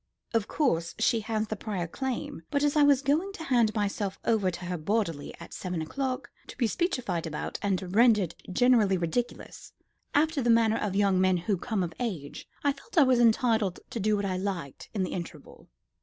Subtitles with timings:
[0.33, 2.41] "Of course she has the prior claim.
[2.49, 6.31] But as I was going to hand myself over to her bodily at seven o'clock,
[6.47, 9.73] to be speechified about and rendered generally ridiculous,
[10.15, 13.79] after the manner of young men who come of age, I felt I was entitled
[13.91, 15.69] to do what I liked in the interval."